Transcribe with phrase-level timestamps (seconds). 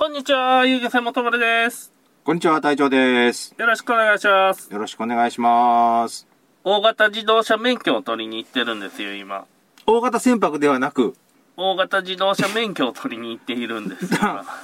[0.00, 1.92] こんにちは、ゆうげせもとまるです。
[2.24, 3.54] こんにちは、隊長です。
[3.58, 4.72] よろしくお願いします。
[4.72, 6.26] よろしくお願いします。
[6.64, 9.44] 大型自動車免許を取りに行ってるんですよ、今。
[9.84, 11.14] 大型船舶ではなく、
[11.58, 14.08] 大型自動車免許を取りに行っているんです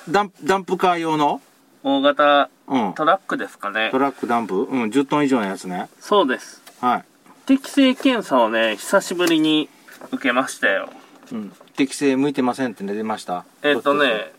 [0.08, 1.42] ダンダンプカー用の、
[1.82, 3.98] 大型うん、トラックですかねト。
[3.98, 5.90] ラックダンプ、うん、10トン以上のやつね。
[6.00, 6.62] そうです。
[6.80, 7.04] はい。
[7.44, 9.68] 適正検査をね、久しぶりに
[10.12, 10.88] 受けましたよ。
[11.30, 11.52] うん。
[11.76, 13.44] 適正向いてませんって出ました。
[13.62, 14.32] えっとね、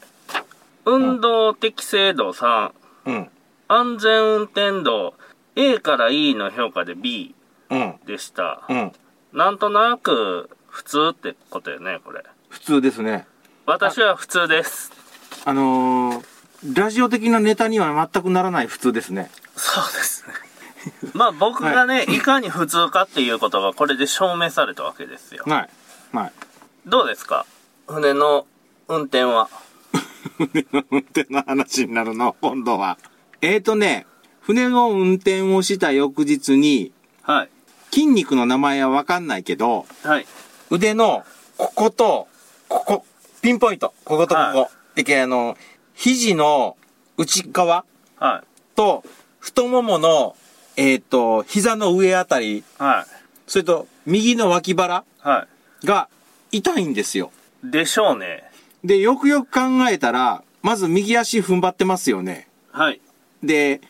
[0.87, 2.71] 運動適正度3、
[3.05, 3.29] うん。
[3.67, 5.13] 安全運転度
[5.57, 7.35] A から E の評価で B
[7.69, 7.95] うん。
[8.05, 8.63] でした。
[8.69, 8.91] うん。
[9.33, 12.23] なんとなく普通ってことよね、これ。
[12.49, 13.27] 普通ですね。
[13.65, 14.91] 私は普通です。
[15.43, 16.25] あのー、
[16.73, 19.29] ラジオ的なネタには全くならない普通ですね。
[19.57, 20.33] そうですね。
[21.13, 25.43] まあ僕がね、い、かに普通かっていうことがこれで証明されたわけですよ。
[25.45, 25.69] はい。
[26.15, 26.31] はい。
[26.85, 27.45] どうですか？
[27.87, 28.47] 船の
[28.87, 29.49] 運転は。
[30.37, 32.97] 船の運転の話になるの、今度は。
[33.41, 34.05] えーとね、
[34.41, 37.49] 船の運転をした翌日に、はい。
[37.91, 40.25] 筋肉の名前はわかんないけど、はい。
[40.69, 41.23] 腕の、
[41.57, 42.27] ここと、
[42.67, 43.05] ここ、
[43.41, 44.59] ピンポイント、こことここ。
[44.61, 45.57] はでけ、あの、
[45.93, 46.77] 肘の
[47.17, 47.85] 内側
[48.17, 48.75] はい。
[48.75, 49.03] と、
[49.39, 50.35] 太ももの、
[50.75, 53.05] えっ、と、膝の上あたり、はい。
[53.47, 55.47] それと、右の脇腹は
[55.83, 56.09] が
[56.51, 57.31] 痛いんですよ。
[57.63, 57.71] い。
[57.71, 58.46] でしょうね。
[58.87, 62.47] で、よくよく考えたら、まず右足踏ん張ってますよね。
[62.71, 63.01] はい。
[63.43, 63.81] で、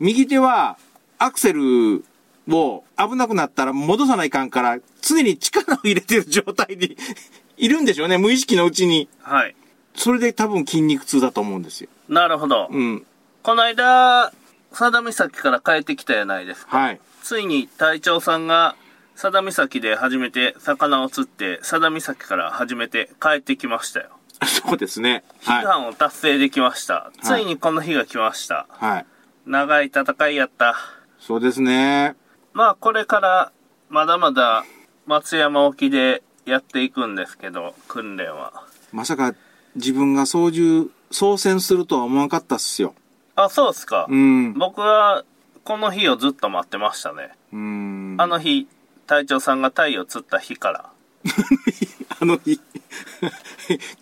[0.00, 0.78] 右手は、
[1.18, 2.04] アクセル
[2.48, 6.96] を危なくなったら戻さないかんから、常に力を入れてる状態に
[7.56, 9.08] いるんでしょうね、無意識のうちに。
[9.22, 9.54] はい。
[9.94, 11.88] それで多分筋肉痛だと思うんですよ。
[12.08, 12.68] なるほど。
[12.68, 13.06] うん。
[13.44, 14.32] この間、
[14.70, 16.76] 佐田岬から帰ってきたやないですか。
[16.76, 17.00] はい。
[17.22, 18.74] ついに隊長さんが
[19.14, 24.15] 佐田岬で初めて魚を釣って、佐田岬から初めて帰ってきましたよ。
[24.44, 25.24] そうですね。
[25.46, 25.64] 悲はい。
[25.64, 27.10] 願を達成できました。
[27.22, 28.66] ついにこの日が来ました。
[28.70, 29.06] はい。
[29.46, 30.76] 長い戦いやった。
[31.18, 32.14] そうですね。
[32.52, 33.52] まあこれから
[33.88, 34.64] まだまだ
[35.06, 38.52] 松山沖でやっていくんですけど、訓練は。
[38.92, 39.34] まさか
[39.74, 42.94] 自分が操縦、操船するとは思わなかったっすよ。
[43.36, 44.06] あ、そうっすか。
[44.08, 44.54] うん。
[44.54, 45.24] 僕は
[45.64, 47.30] この日をずっと待ってましたね。
[47.52, 48.16] うん。
[48.18, 48.66] あの日、
[49.06, 50.90] 隊長さんがタイを釣った日から。
[52.20, 52.60] あの日、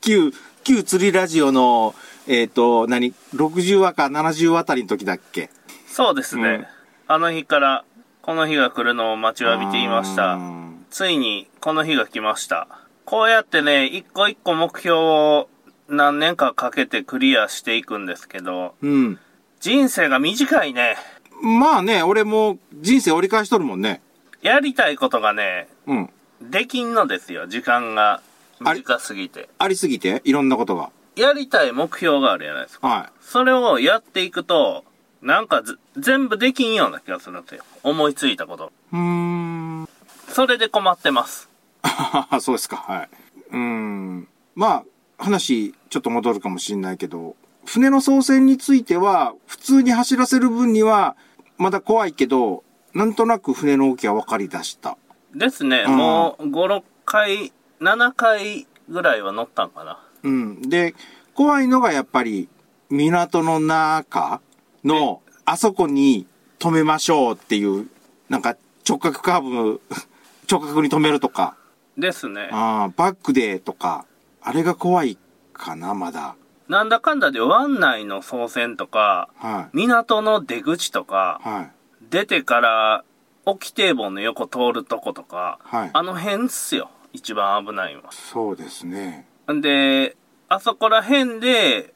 [0.00, 0.32] 旧、
[0.64, 1.94] 旧釣りラジオの、
[2.26, 5.50] えっ、と、何 ?60 話か70話あたりの時だっけ？
[5.86, 6.48] そうですね。
[6.48, 6.66] うん
[7.06, 7.84] あの日から
[8.22, 10.34] この日が来るのを待ちわびていました。
[10.34, 12.66] うんついにこの日が来ました。
[13.04, 15.48] こうやってね、一個一個目標を
[15.88, 19.18] 何年かかけてクリアしていくんですけど、うん。
[19.60, 20.96] 人生が短いね。
[21.42, 24.00] まあね、俺も人生折り返しとるもんね。
[24.40, 26.10] やりたいことがね、うん。
[26.50, 28.22] できんのですよ、時間が
[28.60, 29.48] 短すぎて。
[29.58, 30.90] ありすぎて、いろんなことが。
[31.16, 32.88] やりたい目標があるじゃないですか。
[32.88, 34.84] はそれをやっていくと、
[35.22, 37.64] なんかず全部できんような気がするんですよ。
[37.82, 38.64] 思いついたこと。
[38.64, 38.68] い。
[38.92, 39.88] うーん。
[40.28, 41.48] それで困ってます。
[42.40, 43.08] そうですか、はい。
[43.50, 44.28] うーん。
[44.54, 44.84] まあ、
[45.18, 51.16] 話、ちょっと戻るかもしれないけど、船の操船については、普通に走らせる分には、
[51.56, 54.96] まだ怖いけど、なんとなく船の動きは分かり出した。
[55.34, 59.98] ですね、うんもう5、6回、7回ぐらいは乗ったんかな。
[60.22, 60.62] うん。
[60.62, 60.94] で、
[61.34, 62.48] 怖いのがやっぱり、
[62.90, 64.40] 港の中
[64.84, 66.26] の、あそこに
[66.58, 67.88] 止めましょうっていう、
[68.28, 68.56] なんか
[68.88, 69.80] 直角カーブ、
[70.50, 71.56] 直角に止めるとか、
[71.98, 72.48] ですね。
[72.52, 74.06] あーバックでとか、
[74.40, 75.18] あれが怖い
[75.52, 76.36] かな、まだ。
[76.68, 81.72] なんだかんだで湾内の操船とか、は港の出口とかい。、はい。
[82.10, 83.04] 出てから
[83.46, 86.90] 沖堤防の横通るとことか、はいあの辺っすよ。
[87.12, 88.12] 一番危ないのは。
[88.12, 89.26] そうですね。
[89.52, 90.16] んで、
[90.48, 91.94] あそこら辺で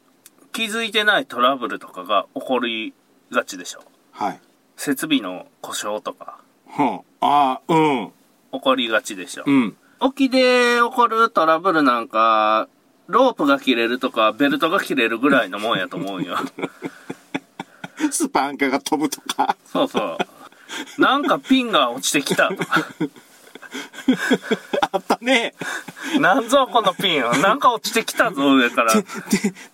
[0.52, 2.94] 気づいてないトラブルとかが起こり
[3.30, 3.80] がちでしょ。
[4.12, 4.40] はい。
[4.76, 6.38] 設備の故障とか
[6.68, 8.12] はあ、あーうん。
[8.52, 9.44] 起こりがちでしょ。
[9.46, 9.76] うん。
[10.00, 12.68] 沖で起こるトラブルなんか、
[13.08, 16.36] ロープが切れるとか、ベルトが切れるぐらいのもんやと思うよ。
[18.12, 19.56] スパンカが飛ぶとか。
[19.64, 20.18] そうそう。
[20.98, 22.86] なんかピンが落ちてきたとか。
[24.92, 25.54] あったね。
[26.20, 27.22] なんぞこのピン。
[27.42, 28.94] なんか落ちてきたぞ上から。
[28.94, 29.04] で、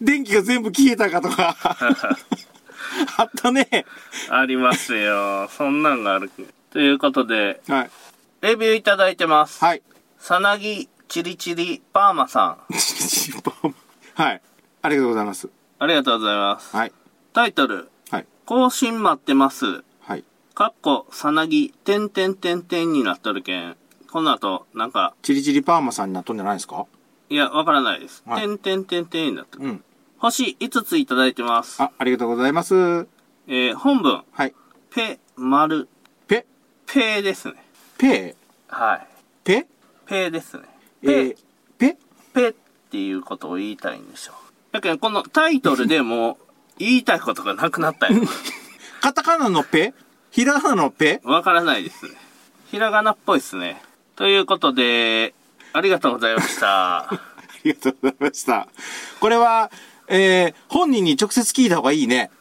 [0.01, 1.57] 電気が全部消えたかとか。
[3.17, 3.87] あったね。
[4.31, 5.49] ありますよ。
[5.49, 6.31] そんなんがある。
[6.71, 7.91] ということで、はい。
[8.41, 9.65] レビューいただいてます。
[9.65, 9.83] はい。
[10.19, 12.59] さなぎチリチリパーマさん。
[14.15, 14.43] はい。
[14.83, 15.49] ありがとうございます。
[15.79, 16.77] ありがとうございます。
[16.77, 16.93] はい。
[17.33, 18.27] タイトル、はい。
[18.47, 19.85] 更新待ってます。
[20.57, 20.67] はい。
[20.67, 23.77] かっこ、さなぎ、てんてんてんてんになっとるけん。
[24.11, 26.87] この後、なんか、チリチリパーマさんになっとんじゃないですか？
[27.31, 28.23] いや、わからないです。
[28.27, 29.65] はいてんてんてんてんになってる。
[29.65, 29.77] うん。
[29.77, 29.83] フ
[30.19, 31.83] 星5ついただいてます。
[31.83, 32.75] あ、ありがとうございます。
[33.47, 34.55] えー本文、はい。
[34.91, 35.89] ペ、丸、
[36.29, 36.47] ペ、
[36.87, 37.55] ペですね。
[37.99, 38.37] ペ、
[38.69, 39.07] はい。
[39.43, 39.67] ペ、
[40.07, 40.63] ペですね。
[41.03, 41.37] えペ、ー、
[41.79, 41.97] ペ、
[42.33, 42.49] ペ？
[42.51, 42.53] っ
[42.91, 44.35] ていうことを言いたいんでしょう。
[44.73, 46.37] だけど、このタイトルでもう
[46.79, 48.23] 言いたいことがなくなったよ。
[49.01, 49.93] カタカナのペ？
[50.35, 52.11] ひらがなのペわからないですね。
[52.69, 53.81] ひらがなっぽいですね。
[54.17, 55.33] ということで、
[55.73, 57.03] ありがとうございました。
[57.07, 57.21] あ
[57.63, 58.67] りがとうございました。
[59.21, 59.71] これは、
[60.09, 62.33] えー、本人に直接聞いた方がいいね。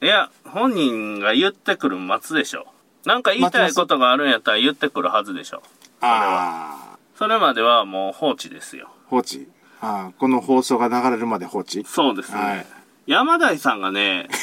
[0.00, 2.68] いや、本人が言ってくる待つでしょ。
[3.04, 5.64] なんか言いたいことがあるんやったら言ってくるはずでしょ。
[6.00, 8.88] あそれまではもう放置ですよ。
[9.08, 9.48] ー、放置。
[9.80, 11.84] あーこの放送が流れるまで放置。
[11.84, 12.40] そうですね。
[12.40, 12.66] はい
[13.06, 14.28] 山台さんがね、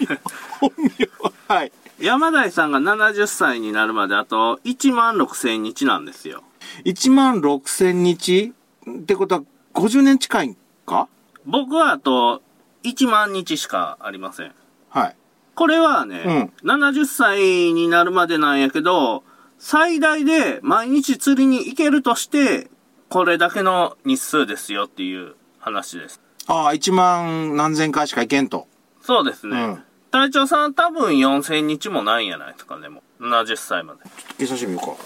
[0.60, 1.72] 本名は、はい。
[1.98, 6.42] 山台さんが70歳になるまであと1万6000日なんですよ。
[6.84, 8.52] 1万6千日？
[8.88, 9.42] ってことは
[9.74, 11.08] 50年近いんか？
[11.44, 12.42] 僕はあと
[12.84, 14.52] 1万日しかありません。
[14.88, 15.16] はい。
[15.54, 19.24] これはね、70歳になるまでなんやけど、
[19.58, 22.70] 最大で毎日釣りに行けるとして、
[23.10, 26.18] これだけの日数ですよっていう話です。
[26.46, 28.68] ああ、1万何千回しか行けんと。
[29.02, 29.56] そうですね。
[29.62, 33.28] うん隊長さん多分4000日もないんやないですかね、もう。
[33.28, 34.00] 70歳まで。
[34.38, 34.86] 計算してみようか。
[34.86, 34.96] ちょっ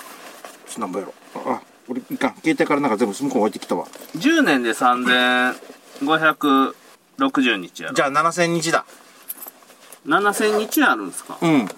[0.75, 1.15] と何ぼやろ。
[1.47, 2.35] あ、俺いかん。
[2.37, 3.87] 携帯からなんか全部向こう置いてきたわ。
[4.17, 7.95] 10年で3560日やろ。
[7.95, 8.87] じゃあ7000日だ。
[10.07, 11.37] 7000日あるんですか？
[11.41, 11.69] うん。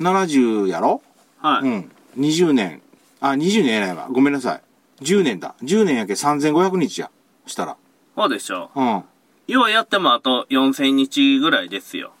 [0.00, 1.02] 70やろ？
[1.40, 1.62] はい。
[1.62, 1.90] うん。
[2.18, 2.82] 20年。
[3.20, 4.08] あ、20年やないわ。
[4.10, 4.62] ごめんなさい。
[5.04, 5.54] 10年だ。
[5.62, 7.10] 10年やけ3500日や。
[7.46, 7.76] したら。
[8.16, 8.96] そうでしょうん。
[8.98, 9.04] う。
[9.46, 12.13] 要はやってもあと4000日ぐらいですよ。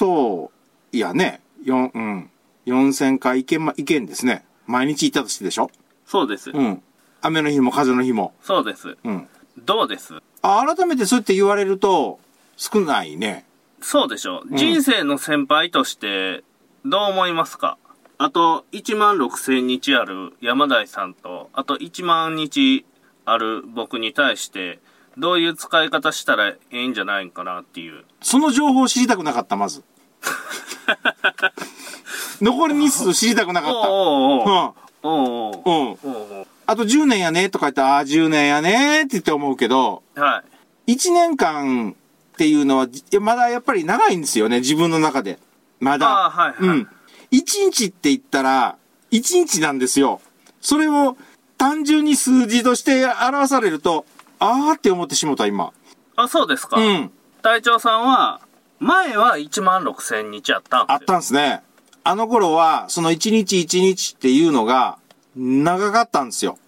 [0.00, 0.50] そ
[0.92, 1.42] う、いやね。
[1.66, 2.30] 4、うん。
[2.64, 4.46] 4000回行けんま、行けんですね。
[4.66, 5.70] 毎日行ったとしてでしょ？
[6.06, 6.48] そうです。
[6.48, 6.82] うん。
[7.20, 8.32] 雨の日も風の日も。
[8.40, 8.96] そうです。
[9.04, 9.28] うん。
[9.58, 10.14] どうです？
[10.40, 12.18] あ、改めてそうやって言われると、
[12.56, 13.44] 少ないね。
[13.82, 14.54] そうでしょう。
[14.54, 16.44] ん人生の先輩として、
[16.86, 17.76] どう思いますか？
[18.16, 22.86] あと1万6000日ある山台さんと、あと1万日
[23.26, 24.78] ある僕に対して、
[25.20, 28.04] どういう使い方したらええんじゃないんかなっていう。
[28.22, 29.84] その情報を知りたくなかった、まず。
[32.40, 33.88] 残り日数知りたくなかった。
[33.90, 35.92] おうん。
[35.92, 36.46] うん。
[36.66, 40.42] あと10年やねとか言ったら、ああ、10年やねって言って思うけど、は
[40.86, 40.92] い。
[40.94, 41.94] 1年間
[42.32, 42.88] っていうのは、
[43.20, 45.38] まだやっぱり長いんですよね、自分の中で。
[45.80, 46.08] まだ。
[46.08, 46.78] ああ、はい、はい。
[46.78, 46.88] うん。
[47.32, 48.76] 1日って言ったら、
[49.10, 50.20] 1日なんですよ。
[50.60, 51.16] それを
[51.58, 54.06] 単純に数字として表されると、
[54.40, 55.72] あーって思ってしもた、今。
[56.16, 56.78] あ、そうですか。
[56.78, 57.10] うん。
[57.42, 58.40] 隊長さんは、
[58.78, 60.94] 前は1万6000日あったんですよ。
[60.94, 61.62] あったんですね。
[62.02, 64.98] あの頃は、その1日1日っていうのが、
[65.36, 66.58] 長かったんですよ。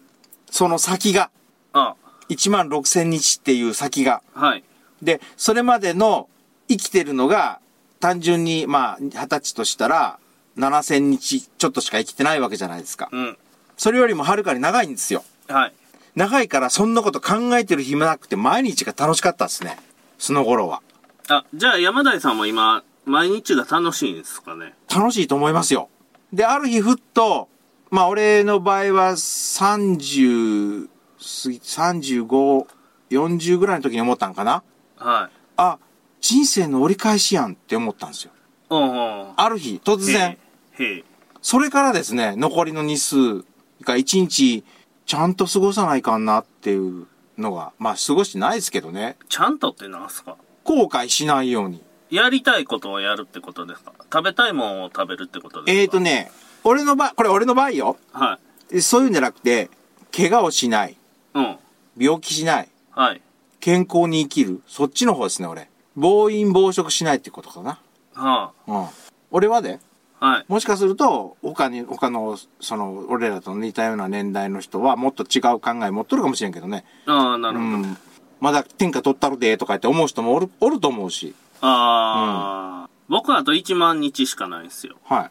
[0.51, 1.31] その先が。
[1.73, 1.95] あ
[2.29, 4.23] 1万6千日っていう先が。
[4.35, 4.65] はい。
[5.03, 6.29] で、それまでの
[6.69, 7.61] 生きてるのが、
[8.01, 10.19] 単純に、まあ、二十歳としたら、
[10.59, 13.09] 7千日ちょっとしか生きてないわけじゃないですか。
[13.13, 13.39] うん。
[13.77, 15.25] それよりもはるかに長いんですよ。
[15.49, 15.73] はい。
[16.15, 19.79] 長いからそんなこと考えてる暇なくて毎日が楽しかったですね。
[20.19, 20.83] その頃は。
[21.29, 24.75] あ、じゃあ山台さんも今、毎日が楽しいんですかね？
[24.95, 25.89] 楽しいと思いますよ。
[26.33, 27.49] で、ある日ふっと、
[27.91, 32.67] まあ俺の場合は30、過ぎ35、
[33.11, 34.63] 40ぐらいの時に思ったんかな？
[34.97, 35.37] はい。
[35.57, 35.79] あ、
[36.21, 38.33] 人生の折り返しやんって思ったんですよ。
[39.37, 40.39] ある日、突然。
[41.43, 43.17] それからですね、残りの日数
[43.83, 44.65] が1日
[45.07, 47.07] ちゃんと過ごさないかんなっていう
[47.39, 49.17] のが、まあ過ごしてないですけどね。
[49.29, 50.37] ちゃんとってなんすか？
[50.65, 51.83] 後悔しないように。
[52.11, 53.93] やりたいことをやるってことですか？
[54.13, 55.81] 食べたいもんを食べるってことですか？
[55.83, 56.01] えーと。
[56.01, 56.31] ね、
[56.65, 57.97] 俺の場合、これ俺の場合よ。
[58.13, 58.39] は
[58.81, 59.71] そういうんじゃなくて、
[60.17, 60.97] 怪我をしない、い。
[61.35, 61.57] うん。
[61.99, 63.21] 病気しない、はい。
[63.61, 65.69] 健康に生きる、そっちの方ですね、俺。
[65.95, 67.79] 暴飲暴食しないってことかな。
[68.15, 68.87] はうん。
[69.31, 69.92] 俺はね、あ。
[70.23, 70.45] はい。
[70.47, 76.85] もしかすると、他に、他の、その、俺らと似たような年代の人は、もっと違う考え持っとるかもしれんけどね。
[77.07, 77.77] ああ、なうるほど。
[77.79, 77.99] ん。
[78.41, 81.35] まだ天下取ったるで、とか言って思う人もおる、おると思うし。
[81.61, 84.95] ああ、僕はあと1万日しかないんですよ。
[85.05, 85.23] は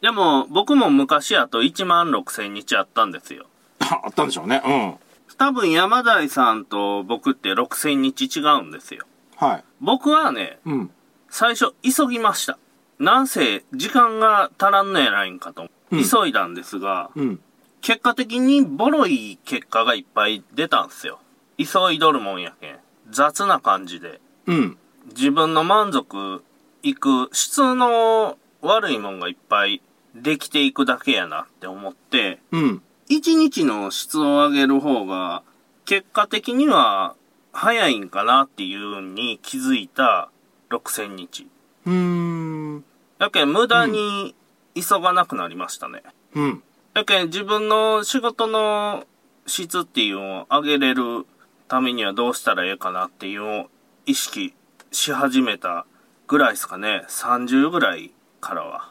[0.00, 0.02] い。
[0.02, 3.46] でも、僕も昔あと1万6千日あったんですよ。
[3.80, 4.62] あったんでしょうね。
[4.66, 4.94] うん。
[5.36, 9.04] 多分山台さんと僕って6千日違うんですよ。
[9.36, 9.64] はい。
[9.80, 10.90] 僕はね、うん。
[11.28, 12.58] 最初急ぎました。
[13.00, 15.62] なんせ、時間が足らんのやないんかと。
[15.62, 17.40] うん急いだんですが、うん。
[17.80, 21.18] 結果的にボロい結果がいっぱい出たんすよ。
[21.58, 22.78] 急いどるもんやけん。
[23.10, 24.20] 雑な感じで。
[24.46, 24.78] うん。
[25.08, 26.44] 自分の満足
[26.84, 29.82] いく質の悪いもんがいっぱい
[30.14, 32.82] できていくだけやなって思って、うん。
[33.08, 35.42] 一日の質を上げる方が、
[35.86, 37.16] 結果的には
[37.52, 40.30] 早いんかなっていうに気づいた
[40.70, 41.48] 6000日。
[41.86, 42.84] うーん。
[43.20, 44.34] やけん無駄に
[44.74, 46.02] 急がなくなりましたね。
[46.34, 46.62] うん。
[46.94, 49.04] やけん自分の仕事の
[49.46, 51.26] 質っていうのを上げれる
[51.68, 53.66] ためにはどうしたらええかなっていうのを
[54.06, 54.54] 意識
[54.90, 55.84] し始めた
[56.28, 57.04] ぐらいですかね。
[57.08, 58.10] 30ぐらい
[58.40, 58.88] からは。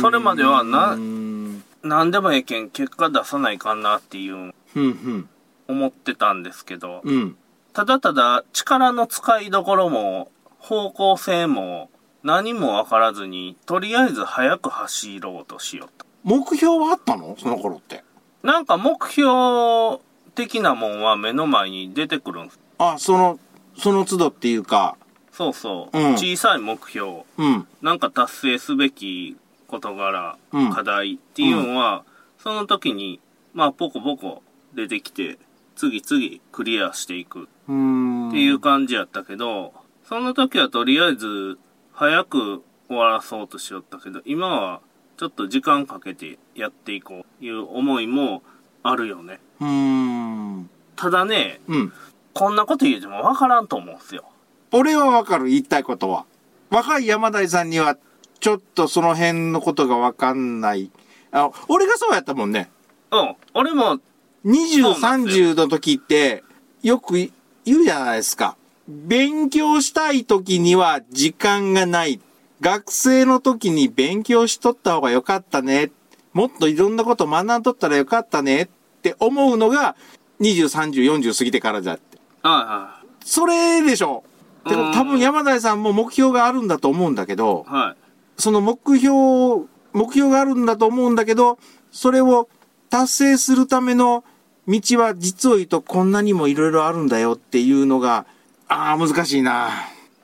[0.00, 1.62] それまではなうん。
[1.82, 5.28] 何でもええけん結果出さないかんなっていううん。
[5.68, 7.36] 思ってたんですけど、うん。
[7.74, 11.90] ただただ力の使いどころも方向性も
[12.22, 16.06] 何もわからずに、とりあえず早く走ろうとしようと。
[16.24, 17.36] 目標はあったの？
[17.38, 18.04] その頃って。
[18.42, 20.00] なんか目標
[20.34, 22.60] 的なもんは目の前に出てくるんです。
[22.78, 23.38] あ、その、
[23.76, 24.96] その都度っていうか、
[25.32, 25.98] そうそう。
[25.98, 27.22] うん小さい目標。
[27.36, 27.66] うん。
[27.82, 29.36] なんか達成すべき
[29.68, 32.04] 事柄、うん課題っていうのは、
[32.38, 33.20] その時に、
[33.54, 34.42] まあ、ポコポコ
[34.74, 35.38] 出てきて、
[35.76, 38.28] 次々クリアしていくうーん。
[38.30, 39.72] っていう感じやったけど、
[40.04, 41.58] その時はとりあえず、
[41.98, 44.80] 早く終わらそうとしよったけど、今は
[45.16, 48.44] ちょっと時間かけてやっていこういう思いも
[48.84, 49.40] あるよね。
[49.58, 50.70] うーん。
[50.94, 51.92] ただね、うん。
[52.34, 54.22] こんなこと言うてもわからんと思うんすよ。
[54.70, 56.24] 俺はわかる、言いたいことは。
[56.70, 57.96] 若い山台さんには、
[58.38, 60.92] ちょっとその辺のことがわかんない。
[61.32, 62.70] あ、俺がそうやったもんね。
[63.10, 63.34] うん。
[63.54, 63.98] 俺も、
[64.44, 66.44] 20、そうなんです30の時って、
[66.80, 67.30] よく言
[67.80, 68.56] うじゃないですか。
[68.88, 72.20] 勉強したい時には時間がない。
[72.62, 75.92] 学生の時に勉強しとった方がよかったね。
[76.32, 78.68] もっといろんなこと学んとったらよかったねっ
[79.02, 79.94] て思うのが、
[80.40, 82.18] 20、30、40過ぎてからじゃって。
[82.42, 84.24] はそれでしょ。
[84.66, 87.66] でうんも多分山台さんも目標があるんだと思うんだけど。
[87.68, 88.40] はい。
[88.40, 91.58] その目標、目標があるんだと思うんだけど、
[91.92, 92.48] それを
[92.88, 94.24] 達成するための
[94.66, 98.24] 道は実を言うとこんなにもいろいろあるんだよっていうのが、
[98.68, 99.70] ああ、難しいな。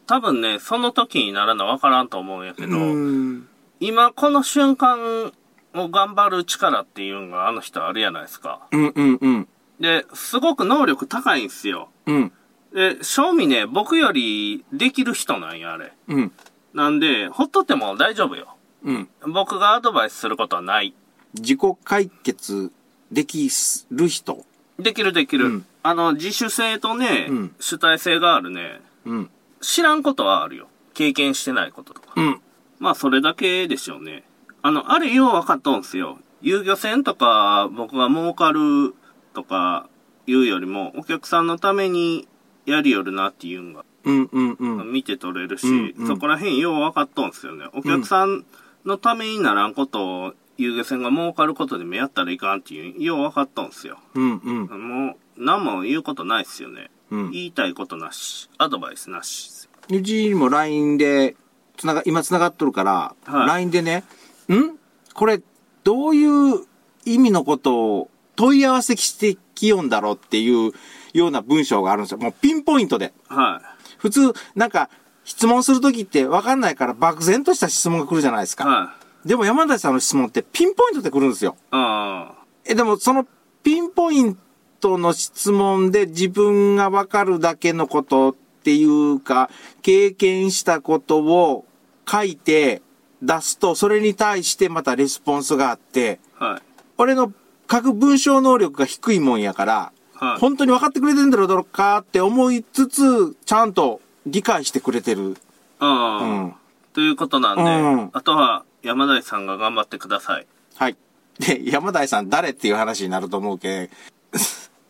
[0.07, 3.49] 多分ね、その時にならなわからんと思うんやけうど、ん。
[3.81, 5.33] 今この瞬間
[5.75, 8.61] を頑張る力っていうのがあの人あるやないですか。
[8.71, 9.49] うんうんうん。
[9.81, 11.89] で、すごく能力高いんすよ。
[12.07, 12.33] うん。
[12.75, 15.93] で、正味ね、僕よりできる人なんや、あれ。
[16.09, 16.33] うん。
[16.75, 18.57] なんで、ほっとっても大丈夫よ。
[18.85, 19.09] うん。
[19.27, 20.93] 僕がアドバイスすることはない。
[21.35, 22.71] 自己解決
[23.11, 23.49] でき
[23.91, 24.45] る人。
[24.79, 25.47] できるできる。
[25.47, 28.81] うんあの、自主性とね、うん主体性があるね。
[29.05, 29.31] うん。
[29.61, 30.69] 知らんことはあるよ。
[30.95, 32.13] 経験してないこととか。
[32.17, 32.41] うん。
[32.79, 34.25] まあ、それだけでしょうね。
[34.63, 36.19] あの、あれよう分かっとんすよ。
[36.41, 38.95] 遊漁船とか、僕が儲かる
[39.35, 39.89] とか、
[40.27, 42.27] いうよりも、お客さんのために
[42.65, 44.93] やりよるなっていうのが、うんうんうん。
[44.93, 47.67] 見て取れるし、うんうんそこら辺よう分かっとんすよね。
[47.75, 48.47] お客さん
[48.87, 53.99] のためにならんことを、遊漁船が儲かることでもやったらいかんっていう、よう分かっとんすよ。
[54.15, 55.07] うんうん。
[55.07, 56.91] もう、何も言うことないっすよね。
[57.11, 57.31] うん。
[57.31, 59.69] 言いたいことなし、アドバイスなし。
[59.91, 61.37] うちにも LINE で、
[61.77, 64.05] つなが、今つながっとるから、はい LINE でね、
[64.49, 64.79] ん？
[65.13, 65.43] これ、
[65.83, 66.65] どういう
[67.05, 70.73] 意味のことを問い合わせしてきよんだろうっていう
[71.13, 72.19] ような文章があるんですよ。
[72.19, 73.13] もうピンポイントで。
[73.29, 73.97] はい。
[73.99, 74.89] 普通、なんか、
[75.25, 78.67] 質問するときって分かんないから漠然とした質問が来るじゃないですか。
[78.67, 79.29] はい。
[79.29, 81.57] でも山田さんの質問ってピンポイントで来るんですよ。
[81.71, 82.35] あ
[82.67, 83.27] え、でもその
[83.63, 84.39] ピンポイン
[84.85, 89.49] トの質問で自分がわかるだけのことっていうか、
[89.81, 91.65] 経験したことを
[92.07, 92.83] 書いて
[93.23, 96.63] 出すと、それに対してまたレスポンスがあって、あ、はい。
[96.99, 97.33] 俺の
[97.71, 100.39] 書く文章能力が低いもんやから、はい。
[100.39, 105.39] 本当に分かってくれてんだろうかって思いつつ、ちゃんと理解してくれてる。
[105.81, 106.55] うん。
[106.93, 107.67] ということなんで、う
[108.07, 110.47] んあとは山田さんが頑張ってください。
[110.77, 110.97] はい。
[111.39, 113.89] で、山田さん誰っていう話になると思うけん、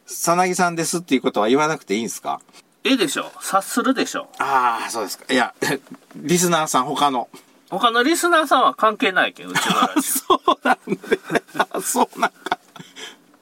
[0.07, 2.41] さなぎさんですっていうことは言わなくていいんですか？
[2.85, 5.33] ええでしょ察するでしょああ、そうですか。
[5.33, 5.55] いや、
[6.17, 7.29] リスナーさん他の。
[7.71, 11.19] 他のリスナーさんは関係ないけど、うちのラジ そうなんで。
[11.71, 12.59] あ そうなんか。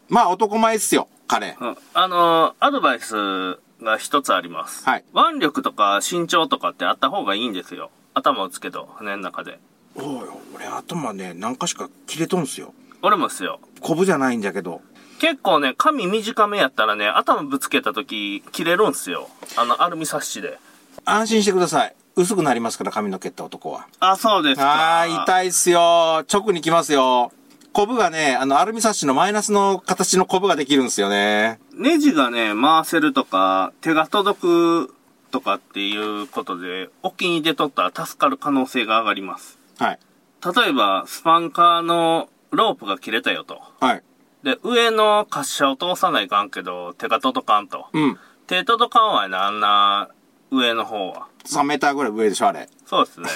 [0.09, 1.57] まあ男前っすよ、彼。
[1.61, 1.65] オ。
[1.65, 4.85] うんあのーアドバイスが一つあります。
[4.89, 7.91] はい腕力とか身長とかってあった方がいいんですよ。
[8.15, 9.59] 頭をつけと、船の中で。
[9.97, 12.73] おうよ、俺頭ね、何かしか切れとんすよ。
[13.03, 13.59] 俺もっすよ。
[13.81, 14.81] コブじゃないんだけど。
[15.23, 19.29] 結構ね、髪短めやったらね、頭ぶつけた時、切れるんすよ。
[19.57, 20.59] あの、アルミサッシで。
[21.05, 21.95] 安心してください。
[22.17, 23.87] 薄くなりますから、髪の毛った男は。
[24.01, 24.67] あ、そうですか。
[24.67, 26.25] ああ、痛いっすよ。
[26.29, 27.31] 直に来ますよ。
[27.73, 31.61] コブがね、あの、アルミサッシのマイナスの形のコブができるんですよね。
[31.73, 34.95] ネジがね、回せるとか、手が届く
[35.31, 39.57] とかっていうことで、沖に出とったら助かる可能性が上がります。
[39.79, 39.99] はい。
[40.45, 43.63] 例えば、スパンカーのロープが切れたよと。
[43.79, 44.03] はい。
[44.43, 47.87] で、上の滑車を通さないかんけど、手が届かんと。
[47.93, 48.19] うん。
[48.47, 50.09] 手届かんわいな、あんな
[50.51, 51.29] 上の方は。
[51.45, 52.69] 3メーターぐらい上でしょ、あれ。
[52.87, 53.29] そうですね。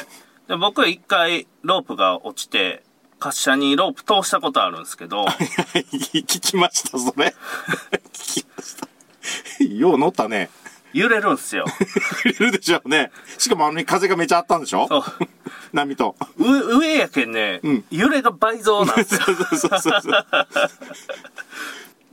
[0.49, 2.83] で、僕は一回ロープが落ちて、
[3.21, 5.25] 滑車にロープ通したことあるんですけど、
[5.73, 7.35] 聞きました、それ。
[8.13, 9.65] 聞きました。
[9.65, 10.51] よう乗ったね。
[10.97, 11.65] 揺れるんすよ。
[12.25, 13.11] いるでしょうね。
[13.39, 14.87] しかもあの風がめちゃあったんでしょ？
[14.89, 15.05] そう。
[15.73, 16.17] 波と。
[16.39, 19.21] う上やけんね、うん揺れが倍増なんですよ。
[19.27, 20.27] そうそうそうそう。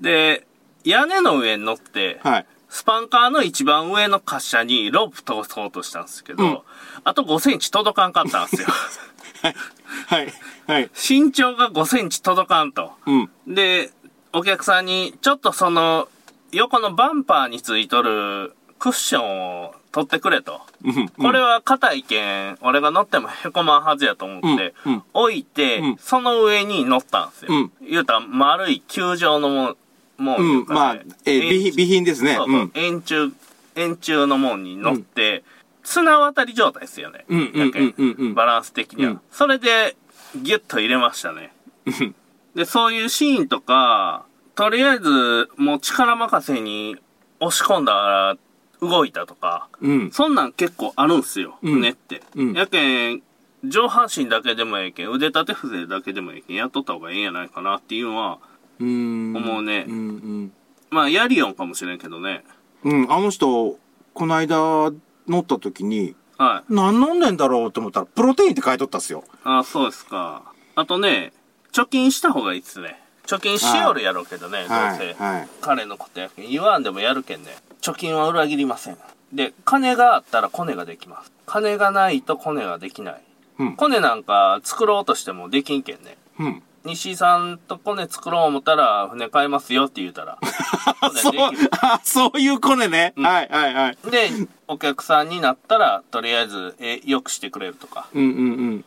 [0.01, 0.45] で、
[0.83, 2.45] 屋根の上に乗って、はい。
[2.69, 6.59] スパンカーの一番上の滑車にロープ通そうとしたんですけど、うん
[7.05, 8.67] あと5センチ届かんかったんですよ。
[9.41, 9.55] はい。
[10.07, 10.33] はい。
[10.67, 10.89] はい。
[10.93, 12.93] 身長が5センチ届かんと。
[13.05, 13.29] うん。
[13.45, 13.91] で、
[14.31, 16.07] お客さんに、ちょっとその、
[16.53, 20.59] 横のバンパーについとるクッションを取ってくれと。
[20.83, 21.07] うん。
[21.07, 27.53] これは硬いけん、俺が乗っても凹まんはずやと思って、うんうん置いて、うんその上に乗ったんですよ。
[27.53, 29.77] うん言うたら丸い球状のもん、
[30.17, 30.51] もんうん。
[30.51, 32.35] いうかまあね、えー備品、備品ですね。
[32.35, 32.71] そうそううん。
[32.73, 33.31] 円柱、
[33.77, 35.45] 円柱のもんに乗って、
[35.85, 37.23] 綱渡り状態ですよね。
[37.29, 37.73] うん
[38.17, 39.11] うんバランス的には。
[39.11, 39.95] うんそれで、
[40.35, 41.53] ギュッと入れましたね。
[41.85, 42.15] うん
[42.53, 44.25] で、そういうシーンとか、
[44.55, 46.97] とりあえず、もう力任せに
[47.39, 48.37] 押し込んだら
[48.89, 50.11] 動いたとか、うん。
[50.11, 52.21] そんなん結構あるんすよ、うん船って。
[52.35, 53.21] うんやけん、
[53.63, 58.39] 上半身だけでもええけん、腕立て伏せだけでもええけん、やっとった方がええんやないかなっていうのは、
[58.79, 59.33] うん。
[59.35, 60.51] 思うねうんうん。
[60.89, 62.43] まあ、やりよんかもしれんけどね。
[62.83, 63.11] うん。
[63.11, 63.77] あの人、
[64.13, 64.91] この間
[65.27, 66.73] 乗った時に、はい。
[66.73, 69.23] 何飲んでんだろうと思ったら、プロテインって書いとったっすよ。
[69.43, 70.43] あそうですか。
[70.75, 71.31] あとね、
[71.71, 72.99] 貯金した方がいいっすね。
[73.25, 74.97] 貯金しよるやろうけどね、はい。
[74.99, 75.23] どうせ。
[75.23, 75.47] はい。
[75.61, 76.49] 彼のことやけん。
[76.49, 77.55] 言わんでもやるけんね。
[77.83, 78.97] 貯金は裏切りません。
[79.33, 81.33] で、金があったらコネができます。
[81.45, 83.21] 金がないとコネができない。
[83.59, 83.75] うん。
[83.75, 86.17] コネなんか作ろうとしてもできんけんね。
[86.39, 86.63] うん。
[86.85, 90.37] 西井さんとコネ作ろう思ったら船買いますよって言うたら。
[91.13, 91.33] そう
[92.03, 93.13] そういうコネね。
[93.17, 93.97] うんはい、はい、はい。
[94.09, 94.29] で、
[94.69, 98.07] お客さんになったら、とりあえず、え、よくしてくれるとか。
[98.13, 98.33] うん、うん、う
[98.75, 98.85] ん。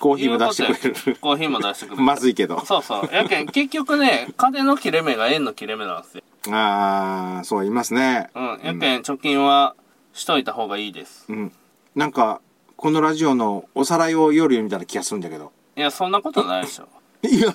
[0.00, 1.18] コーヒーも出してくれる。
[1.20, 2.02] コーヒーも出してくれる。
[2.02, 2.64] まずいけど。
[2.64, 3.14] そうそう。
[3.14, 6.22] やけん、結局ね、金の切れ目が円の切れ目なんですよ。
[6.50, 8.30] ああ、そう言いますね。
[8.34, 8.60] うん。
[8.62, 9.74] やけん、貯金は
[10.12, 11.26] しといた方がいいです。
[11.28, 11.52] うん。
[11.94, 12.40] なんか、
[12.76, 15.52] このラジオのおさらいを夜みたいな気がするんだけど。
[15.76, 16.88] いや、そんなことないでしょ。
[17.26, 17.52] いや、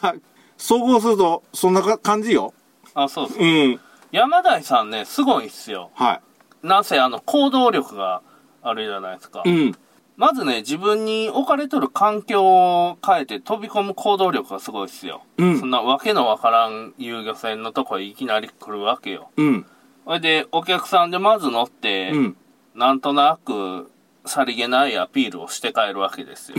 [0.58, 2.54] 総合すると、そんなか感じよ。
[2.94, 3.42] あ、そうそう。
[3.42, 3.80] うん。
[4.12, 5.92] 山台さんね、すごいっすよ。
[5.96, 6.22] は
[6.62, 8.22] なんせ、あの、行動力が
[8.62, 9.44] あるじゃないですか。
[9.46, 9.50] い。
[9.50, 9.76] うん。
[10.15, 15.23] まずね、自分に置かれとる環境を変えて飛び込む行動力がすごいっすよ。
[15.38, 19.32] うんそんなわけのわからん遊漁船のとこへいきなり来るわけよ。
[19.38, 19.65] うん。
[20.06, 22.38] それで、お客さんでまず乗って、うん。
[22.76, 23.89] なんとなく、
[24.26, 26.58] さりげないアピールをして帰るわけですよ。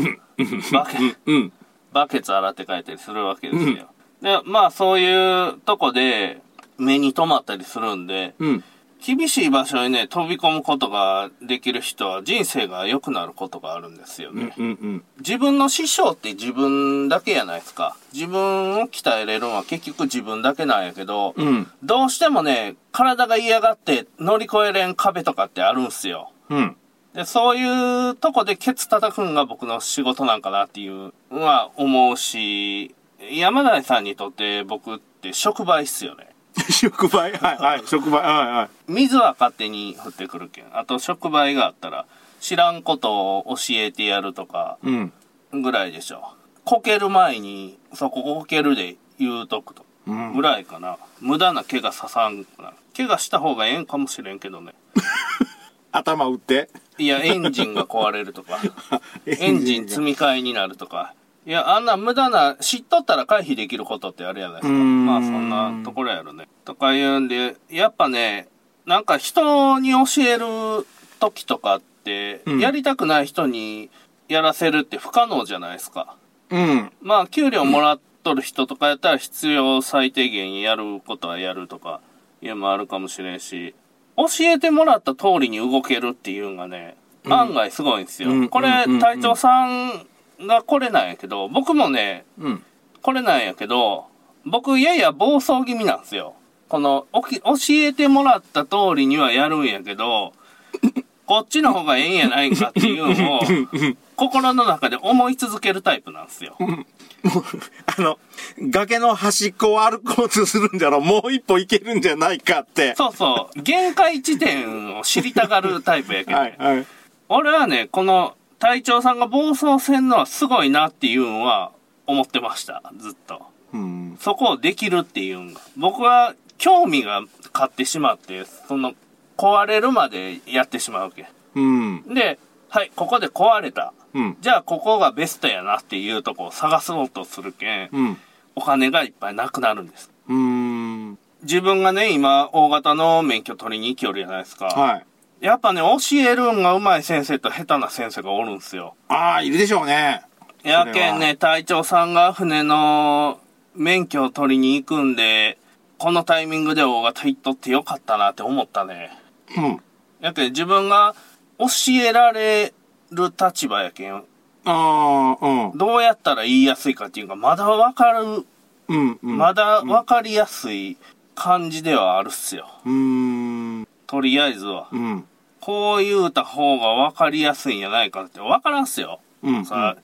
[0.73, 1.53] バケうん。
[1.93, 3.89] バケツ洗って帰ったりするわけですよ。
[4.21, 6.41] で、まあそういうとこで
[6.77, 8.65] 目に留まったりするんで、うん。
[9.05, 14.39] 厳しい場所にね、飛び込むことができる人は人生が良くなることがあるんですようん。
[14.47, 14.55] ね。
[14.57, 14.67] うん。
[14.67, 15.05] うん。
[15.19, 17.99] 自分の師匠って自分だけやないですか。
[18.15, 21.71] 自分を鍛えれるのは結局自分だけなんやけど、うん。
[21.83, 26.31] どうしてもね、体が嫌がって乗り越えれん壁とかってあるんすよ。
[26.49, 26.77] うん。
[27.13, 32.95] で、そういうとこでケツ叩くんが僕の仕事なんかなっていうのは思うし、
[33.31, 36.34] 山田さんにとって僕って触媒っすよね。
[36.71, 37.37] 触媒？
[37.39, 37.83] はい、はい。
[37.87, 38.13] 触媒？
[38.13, 38.93] はい、はい。
[38.93, 40.67] 水は勝手に降ってくるけん。
[40.77, 42.07] あと触媒があったら
[42.41, 45.13] 知らんことを教えてやるとかうん。
[45.53, 46.35] ぐらいでしょ。
[46.65, 49.85] こける前にそここけるで言うとくと。
[50.07, 50.99] うんぐらいかな。
[51.21, 52.73] 無駄な怪我ささんかな。
[52.97, 54.75] 怪我した方がええんかもしれんけどね。
[55.93, 56.69] 頭打って？
[56.99, 58.59] いや、エンジンが壊れるとか。
[59.27, 61.15] エンジン積み替えになるとか。
[61.47, 64.73] いや、あんな無駄な、知っとったら回避できることってあるやないですか。
[64.73, 66.49] まあそんなところやろね。
[66.65, 68.49] とか言うんで、やっぱね、
[68.87, 70.87] なんか人に教える
[71.21, 73.91] 時とかって、うんやりたくない人に
[74.29, 76.17] やらせるって不可能じゃないですか。
[76.51, 76.93] うん。
[77.03, 82.01] まあ給料もらっとる人とかやったら必要最低限やることはやるとか、
[82.41, 83.75] いうのもあるかもしれんし、
[84.17, 88.31] 教えてもらった通りに動けるっていうのがね、案外すごいんですよ。
[88.31, 90.07] うんこれ隊長さん
[90.47, 92.63] がこれなんやけど、僕もね、うん。
[93.03, 94.07] これなんやけど、
[94.47, 96.35] 僕やや暴走気味なんですよ。
[96.69, 100.33] この、おき教えてもらった通りにはやるんやけど、
[101.27, 103.41] こっちの方がええんやないかっていうのを、
[104.17, 106.57] 心の中で思い続けるタイプなんですよ。
[107.99, 108.19] あの、
[108.61, 112.95] 崖の端っこを歩こうとするんじゃろ、もう一歩行けるんじゃないかって。
[112.97, 116.87] そうそう、限界地点を知りたがるタイプやけど、はい、はい。
[117.29, 121.73] 俺はね、この隊長さんが暴走せんのはすごいなっていうのは
[122.07, 123.43] 思ってました、ずっと。
[123.75, 124.17] うん。
[124.19, 125.61] そこをできるっていうのが。
[125.77, 127.21] 僕は興味が
[127.53, 128.95] 勝ってしまって、その
[129.37, 131.27] 壊れるまでやってしまうわけ。
[131.55, 132.05] うん。
[132.15, 132.39] で、
[132.71, 133.93] はい、ここで壊れた。
[134.15, 134.37] うん。
[134.41, 138.19] じゃあここがベストやなっていうとこを探そうとするけん、うん。
[138.55, 140.11] お金がいっぱいなくなるんです。
[140.27, 141.19] うーん。
[141.43, 144.69] 自分がね、今、大型の免許取りに行きよるじゃないですか。
[144.69, 145.07] はい。
[145.45, 148.95] やっぱね、教えるんが上手い先生と下手な先生がおるんすよ。
[149.09, 150.23] ああ、いるでしょうね。
[150.63, 153.39] やけんね、隊長さんが船の
[153.75, 155.59] 免許を取りに行くんで、
[155.99, 159.11] このタイミングで大型行っとってよかったなって思ったね。
[159.55, 159.81] うん。
[160.23, 161.15] やけん自分が
[161.59, 161.67] 教
[162.03, 162.73] えられ
[163.11, 164.23] る立場やけん、あ
[164.65, 165.77] あ、うん。
[165.77, 168.47] どうやったら言いやすいかっていうか、まだわかる、
[168.89, 169.19] うん。
[169.23, 169.37] うん。
[169.37, 170.97] まだわかりやすい
[171.35, 172.67] 感じではあるっすよ。
[172.87, 173.89] うーん。
[174.07, 174.89] とりあえずは。
[174.91, 175.29] うん。
[175.65, 179.21] こう言うた方がわかりやすいんじゃないかってわからんっすよ。
[179.43, 179.65] うん。
[179.65, 180.03] さあ、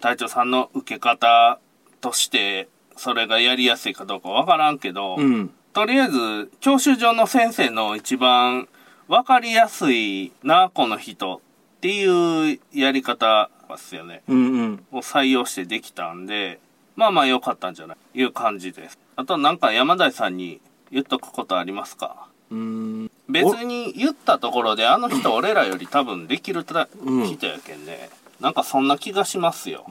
[0.00, 1.60] 隊長さんの受け方
[2.00, 5.54] として、それがやりやすいかどうかわからんけど、うん。
[5.72, 8.68] とりあえず、教習所の先生の一番
[9.06, 14.22] わかりやすいな、この人っていうやり方ですよね。
[14.26, 14.36] うん。
[14.36, 14.84] うん。
[14.90, 16.58] を採用してできたんで、
[16.96, 18.20] まあまあ良かったんじゃない？
[18.20, 18.98] いう感じです。
[19.14, 22.26] あとなんか山田さんに言っとくことありますか？
[22.50, 23.10] うーん。
[23.32, 28.10] 別に言ったところであの人俺らより多分できるたうん人やけんね。
[28.40, 29.86] なんかそんな気がしますよ。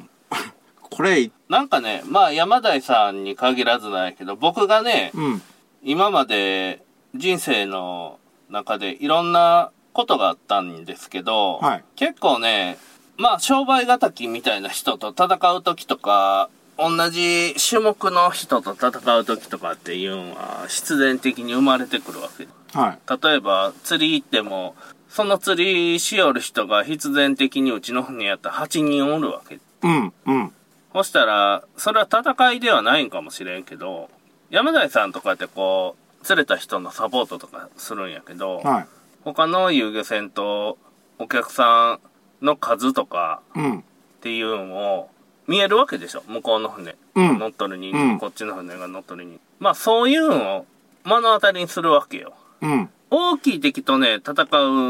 [0.92, 5.42] これ、なんかね、まあ山田さんに限らずなんやけど、僕がね、うん。
[5.84, 6.84] 今まで
[7.16, 12.78] 人生の中でいろんなことがあったんですけど、はい結構ね、
[13.18, 22.48] まあ商売敵みたいな人と戦う時とか、同じ種目の人と戦う時とかっていうのは必然的に生まれてくるわけ。
[22.74, 23.24] はい。
[23.24, 24.76] 例えば釣り行っても、
[25.10, 29.60] その釣りしよる人が必然的にうちの船やったら8人おるわけ。
[29.84, 30.14] うん。
[30.26, 30.54] うん。
[30.94, 34.10] そしたら、それは戦いではないんかもしれんけど、
[34.50, 38.88] 山田さんとかってこう、釣れた人のサポートとかするんやけど、はい。
[39.24, 40.78] 他の遊漁船と
[41.20, 42.00] お客さ
[42.42, 43.80] んの数とかうん。
[43.80, 43.84] っ
[44.22, 45.10] ていうのも
[45.48, 46.96] 見えるわけでしょ向こうの船。
[47.16, 49.40] うん乗っとる人うん間、こっちの船が乗っとる人間。
[49.60, 50.66] まあそういうのを
[51.04, 52.34] 目の当たりにするわけよ。
[52.62, 52.90] うん。
[53.10, 54.34] 大きい敵とね、戦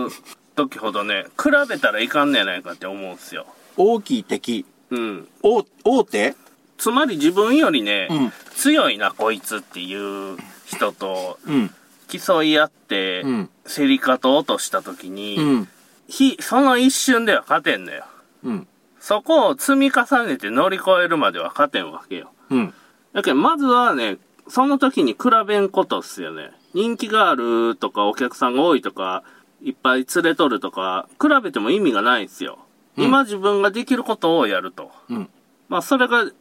[0.06, 0.10] う
[0.56, 3.46] 時ほどね、比べたらいかんねやないかって思うんすよ。
[3.78, 4.66] 大きい敵。
[4.90, 5.28] うん。
[5.42, 6.36] 大、大手？
[6.78, 11.72] つまり自分よりね、うん強いなこいつっていう人とうん。
[12.08, 15.68] 競い合って、うん競り勝とうとした時に、うん。
[16.08, 18.06] ひ、その一瞬では勝てんのよ。
[18.44, 18.68] うん。
[19.00, 22.32] そこを積み重ねて乗り越えるまでは勝てんわけよ。
[22.50, 22.74] うん。
[23.14, 26.52] だけど、まずはね、その時に比べんことっすよね。
[26.74, 29.24] 人気があるとか、お客さんが多いとか、
[29.64, 32.60] いっぱい連れとるとか、比べても意味がないんすよ。
[32.98, 34.92] うん今自分ができることをやると。
[35.10, 35.30] うん。
[35.70, 36.32] まあ、それが、比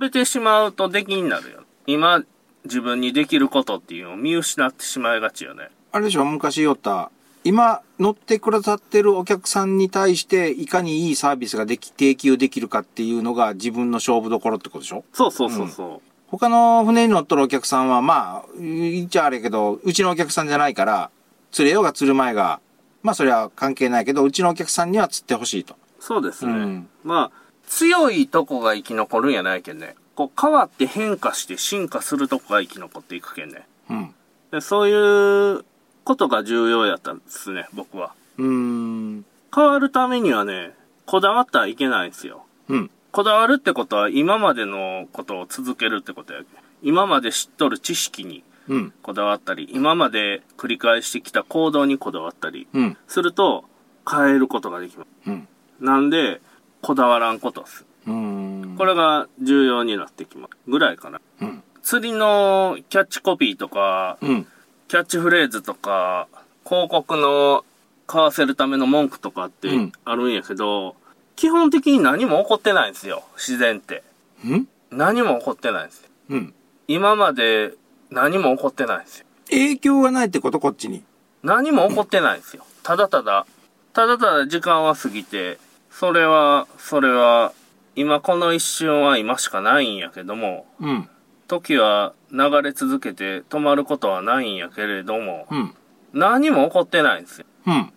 [0.00, 1.62] べてしまうと出来になるよ。
[1.86, 2.22] 今、
[2.64, 5.70] 自分にできることっていうのを見失ってしまいがちよね。
[5.92, 7.10] あれでしょ昔言った、
[7.44, 15.04] 今乗ってくださってるお客さんに対して、いかにいいサービスができ、提供できるかっていうのが自分の勝負どころってことでしょ？
[15.12, 16.07] そうそうそうそう。
[16.30, 21.10] 他の船に乗っとるお客さんは、まあ、言っちゃあれやけど、うちのお客さんじゃないから、
[21.50, 22.60] 釣れようが釣る前が、
[23.02, 25.76] まあそれは関係ないけど、うちのお客さんには釣ってほしいと。
[26.00, 26.52] そうですね。
[26.52, 29.94] うんまあ、強いとこが生き残るんやないけんね。
[30.14, 33.66] こう変わって変化して進化するとこが生き残っていくけんね。
[33.88, 34.14] うん。
[34.50, 35.64] でそういう
[36.04, 38.12] ことが重要やったんですね、僕は。
[38.36, 39.24] うーん。
[39.54, 40.74] 変わるためにはね、
[41.06, 42.44] こだわったらいけないんですよ。
[42.68, 42.90] うん。
[43.12, 46.42] こだわるってことは今までのことを続けるってことや。
[46.82, 48.92] 今まで知っとる知識にうん。
[49.02, 52.96] こだわったり、今まで繰り返してきた行動にこだわったりうん。
[53.06, 53.64] すると
[54.08, 55.08] 変えることができます。
[55.26, 55.48] うん。
[55.80, 56.40] なんで、
[56.82, 57.84] こだわらんことっす。
[58.04, 60.56] これが重要になってきます。
[60.66, 61.20] ぐらいかな。
[61.40, 61.62] うん。
[61.82, 64.46] 釣りのキャッチコピーとか、うん。
[64.88, 66.28] キャッチフレーズとか、
[66.64, 67.64] 広告の
[68.06, 70.96] 買わせるための文句とかってうんあるんやけど、
[71.38, 74.02] 基本的に何も起こってないんですよ、自然って。
[74.44, 74.68] うん？
[74.90, 76.08] 何も起こってないんですよ。
[76.30, 76.54] うん。
[76.88, 77.74] 今まで
[78.10, 79.26] 何も起こってないんですよ。
[79.48, 81.04] 影響がないってことこっちに。
[81.44, 82.64] 何も起こってないんですよ。
[82.82, 83.46] ただただ、
[83.92, 85.58] ただただ時間は過ぎて、
[85.92, 87.52] それは、それは、
[87.94, 91.08] 今この一瞬は今しかないんやけども、うん。
[91.46, 95.74] 時は流れ続けて止まることはないんやけれども、うん。
[96.12, 97.46] 何も起こってないんですよ。
[97.66, 97.92] うん。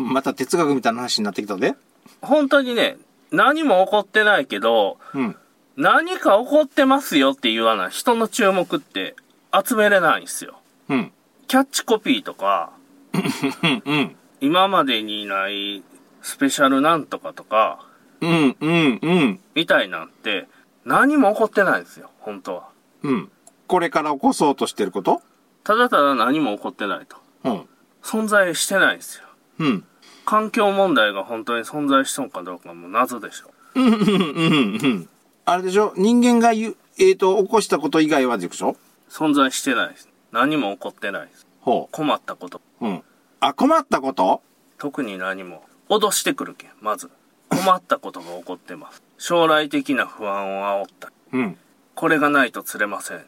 [0.12, 1.74] また哲学みたいな話になってきたで。
[2.22, 2.96] 本当にね、
[3.30, 5.36] 何も起こってないけど、うん。
[5.76, 9.16] 何か起こってますよっていうような人の注目って
[9.52, 10.60] 集めれないんですよ。
[10.88, 11.12] うん。
[11.48, 12.72] キャッチコピーとか、
[13.14, 13.18] う
[13.66, 13.82] ん。
[13.84, 14.16] うん。
[14.40, 15.82] 今までにない
[16.20, 17.86] スペシャルなんとかとか、
[18.20, 18.56] うん。
[18.60, 18.98] うん。
[19.02, 19.40] うん。
[19.54, 20.46] みたいなんて
[20.84, 22.68] 何も起こってないんですよ、本当は。
[23.02, 23.30] うん。
[23.66, 25.22] これから起こそうとしてること？
[25.64, 27.16] ただただ何も起こってないと。
[27.44, 27.68] うん。
[28.02, 29.24] 存在してないんですよ。
[29.60, 29.84] うん。
[30.32, 33.50] 環境問題が本当に存在しとんかどうかも謎でしょ。
[33.74, 35.08] うん、うん、うん、うん。
[35.44, 35.92] あれでしょ？
[35.94, 38.74] 人間が言う、えっ、と、起こしたこと以外はでしょ？
[39.10, 40.08] 存在してないです。
[40.32, 41.46] 何も起こってないです。
[41.60, 42.62] ほ困ったこと。
[42.80, 42.86] う。
[42.86, 43.02] うん。
[43.40, 44.40] あ、困ったこと？
[44.78, 45.66] 特に何も。
[45.90, 47.10] 脅してくるけん、まず。
[47.50, 49.02] 困ったことが起こってます。
[49.18, 51.14] 将来的な不安を煽ったり。
[51.40, 51.58] うん。
[51.94, 53.20] これがないと釣れません。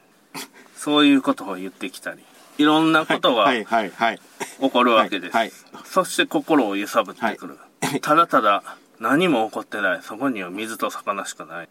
[0.75, 2.21] そういうことを言ってきたり。
[2.59, 3.53] いろんなことが。
[3.53, 5.37] 起こるわけです。
[5.37, 5.53] はい
[5.85, 7.59] そして心を揺さぶってくる。
[8.01, 8.63] ただただ
[8.99, 10.03] 何も起こってない。
[10.03, 11.69] そこには水と魚しかない。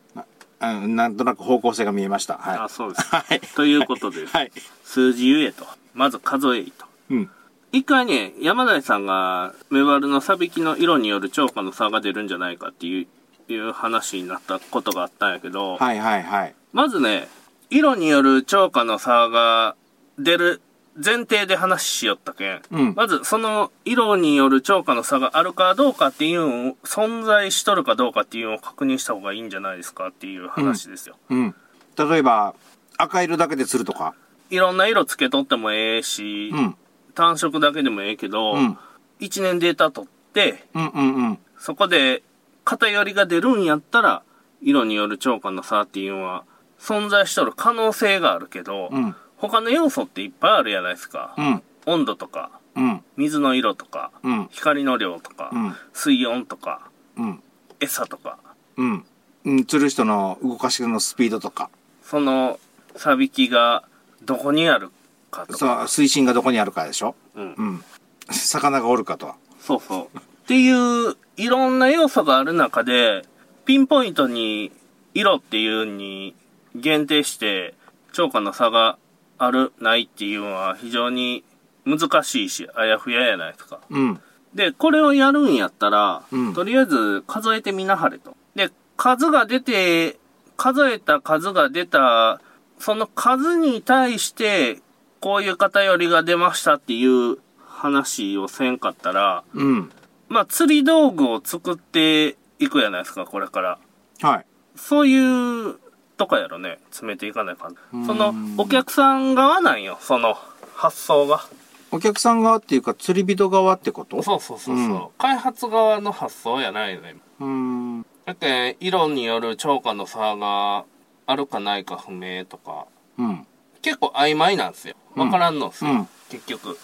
[0.59, 2.37] あなんとなく方向性が見えました。
[2.37, 2.57] はい。
[2.57, 3.07] あ、そうです。
[3.07, 3.41] はい。
[3.55, 4.51] ということで、はい。
[4.83, 5.65] 数字言えと。
[5.93, 6.85] まず数えいと。
[7.09, 7.29] うん。
[7.73, 13.07] 一回ね、山台さんがメバルのサビキの色による超過の差が出るんじゃないかっていう、
[13.51, 16.55] いう話になったことがあったんやけど、はい、はい、はい。
[16.71, 17.27] まずね、
[17.69, 19.75] 色による超過の差が
[20.17, 20.61] 出る
[20.95, 22.61] 前提で話しよったけん。
[22.71, 31.15] うんまず、その色による超過の差があるかどうかっていうのを、存在しとるかどうかっていうのを確認した方がいいんじゃないですかっていう話ですよ。
[31.29, 31.55] うん。
[31.97, 32.53] 例えば、
[32.97, 34.13] 赤色だけでするとか。
[34.49, 36.75] いろんな色つけとってもええし、うん。
[37.15, 38.77] 単色だけでもええけど、うん。
[39.19, 41.39] 1年データ取って、うん、うん、うん。
[41.57, 42.21] そこで
[42.65, 44.23] 偏りが出るんやったら、
[44.61, 46.45] 色による超過の差っていうのは
[46.79, 49.15] 存在しとる可能性があるけど、うん。
[49.49, 51.35] 他の要素っていっぱいあるじゃないですか。
[51.37, 51.63] うん。
[51.85, 53.03] 温度とか、うん。
[53.17, 54.47] 水の色とか、うん。
[54.51, 57.43] 光の量とか、うん水温とか、うん。
[57.81, 58.37] 餌とか、
[58.77, 59.05] うん。
[59.43, 59.65] うん。
[59.65, 61.69] 釣る人の動かしのスピードとか。
[62.03, 62.57] その、
[62.95, 63.83] サビキが
[64.23, 64.91] どこにある
[65.29, 65.87] かとそう、か。
[65.89, 67.83] 水深がどこにあるかでしょうんうん。
[68.31, 69.35] 魚がおるかと。
[69.59, 70.17] そうそう。
[70.17, 73.25] っていう、いろんな要素がある中で、
[73.65, 74.71] ピンポイントに
[75.13, 76.33] 色っていうに
[76.75, 77.73] 限定して、
[78.13, 78.97] 超過の差が
[79.45, 81.43] ある、ないっていうのは非常に
[81.85, 83.79] 難しいし、あやふややないですか。
[83.89, 84.19] うん。
[84.53, 88.35] で、これをやるんやったら、うんとりあえず数えてみなはれと。
[88.55, 90.19] で、数が出て、
[90.57, 92.39] 数えた数が出た、
[92.77, 94.79] その数に対して、
[95.19, 99.91] こういう偏りが出ましたっていう話をせんかったら、うん。
[100.29, 103.79] まあ、釣り道具を作っていくやないですか、これから。
[104.21, 104.45] はい。
[104.75, 105.77] そういう
[106.17, 108.01] とかやろね、詰めていかないかん。
[108.01, 110.37] んその、お客さん側なんよ、その
[110.75, 111.45] 発想が。
[111.91, 114.23] お客さん側っていうか釣り人側ってこと？
[114.23, 117.15] そうそうそうそう、うん開発側の発想やないよね。
[117.39, 118.05] うーん。
[118.25, 120.85] だって、色による超過の差が
[121.27, 123.45] あるかないか不明とか、うん。
[123.81, 124.95] 結構曖昧なんですよ。
[125.15, 126.77] わからんのっすよ、うん結局。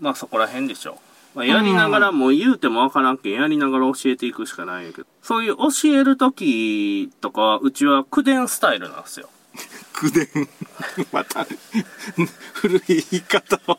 [0.00, 0.98] まあそこら辺でしょ。
[1.36, 5.06] まあ、やりながらもう言うてもわからんけん、やりながら教えていくしかないんやけど。
[5.22, 9.28] そういう教えるときとかは、うちは口伝スタイルなんですよ。
[9.92, 10.48] 口伝。
[11.12, 11.46] また、
[12.54, 13.78] 古い言い方を。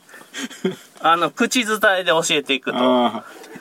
[1.00, 2.78] あの、口伝えで教えていくと。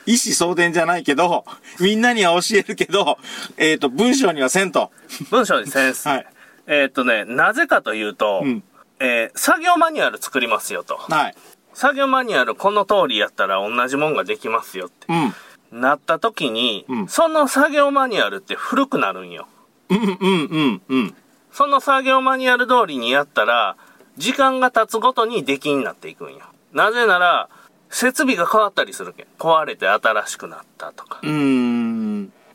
[0.04, 1.46] 意思相伝じゃないけど、
[1.80, 3.18] みんなには教えるけど、
[3.56, 4.90] えっ、と、文章にはせんと。
[5.30, 6.06] 文章にセンス。
[6.06, 6.26] はい。
[6.66, 8.62] えーっとね、なぜかというと、うん。
[8.98, 10.96] えー作業マニュアル作りますよと。
[10.96, 11.34] はい。
[11.76, 15.06] 作業マニュアルこの通りやったら同じもんができますよって。
[15.10, 15.80] うん。
[15.80, 19.46] なった時に、うんその作業マニュアルって古くなるんよ。
[19.90, 21.14] うん、うん、うん、うん。
[21.52, 23.76] その作業マニュアル通りにやったら、
[24.16, 26.40] 時間が経つごとに出来になっていくんよ。
[26.72, 27.50] なぜなら、
[27.90, 29.26] 設備が変わったりするけん。
[29.38, 31.20] 壊れて新しくなったとか。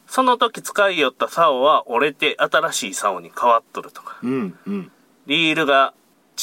[0.07, 4.17] その時使いよった竿は折れて新しい竿に変わっとるとか。
[4.23, 4.91] うん、うん。
[5.27, 5.93] リールが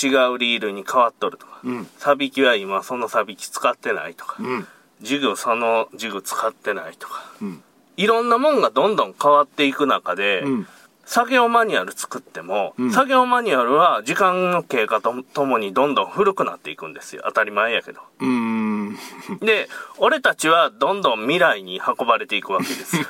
[0.01, 1.61] 違うリールに変わっとるとか。
[1.65, 1.89] うん。
[1.99, 4.37] サビキは今そのサビキ使ってないとか。
[4.41, 4.67] うん。
[5.01, 7.25] ジグそのジグ使ってないとか。
[7.43, 7.63] うん。
[7.97, 10.69] いろんなもんがどんどん変わっていく中で、うん。
[11.09, 17.23] 作業マニュアル作っても、うん作業マニュアルは時間の経過とともにどんどん古くなっていくんですよ。
[17.25, 18.03] 当たり前やけど。
[19.41, 23.07] で、俺たちはどんどん未来に運ばれていくわけですよ。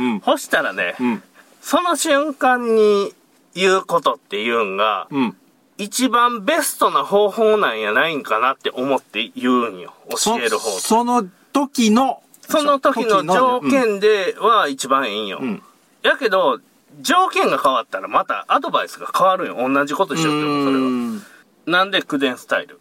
[0.00, 0.20] うん。
[0.22, 1.22] そしたらね、うん。
[1.62, 3.14] その瞬間に
[3.54, 5.36] 言うことっていうんが、うん。
[5.80, 9.94] 一番ベストな方法なんやないんかなって思って言うんよ。
[10.24, 15.38] 教える方そその時の、その時の条件では一番いいんよ。
[15.40, 15.62] うん。
[16.02, 16.60] やけど、
[17.00, 19.56] 条件が変わったらまたアドバイスが変わるよ。
[19.56, 20.82] 同じことしよってもそれは。
[20.82, 21.22] うん。
[21.64, 22.78] なんで口伝スタイル。